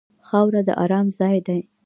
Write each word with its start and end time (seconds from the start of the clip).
خاوره 0.27 0.61
د 0.67 0.69
ارام 0.83 1.07
ځای 1.19 1.37
دی. 1.47 1.59